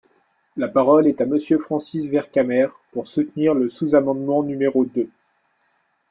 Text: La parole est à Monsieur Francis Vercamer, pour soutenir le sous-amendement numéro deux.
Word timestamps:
La 0.57 0.67
parole 0.67 1.05
est 1.05 1.21
à 1.21 1.27
Monsieur 1.27 1.59
Francis 1.59 2.07
Vercamer, 2.07 2.65
pour 2.91 3.05
soutenir 3.07 3.53
le 3.53 3.67
sous-amendement 3.67 4.41
numéro 4.41 4.83
deux. 4.83 5.11